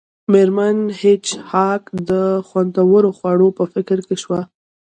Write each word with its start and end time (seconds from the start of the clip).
میرمن 0.31 0.77
هیج 0.99 1.25
هاګ 1.51 1.83
د 2.09 2.11
خوندورو 2.47 3.09
خوړو 3.17 3.47
په 3.57 3.63
فکر 3.73 3.97
کې 4.07 4.15
شوه 4.23 4.41